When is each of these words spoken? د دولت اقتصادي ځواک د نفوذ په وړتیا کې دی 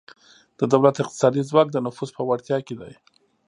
د 0.59 0.61
دولت 0.73 0.95
اقتصادي 0.99 1.41
ځواک 1.49 1.67
د 1.71 1.77
نفوذ 1.85 2.09
په 2.17 2.21
وړتیا 2.29 2.57
کې 2.65 2.75
دی 2.81 2.93